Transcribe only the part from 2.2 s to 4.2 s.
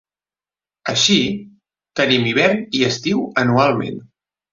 hivern i estiu anualment.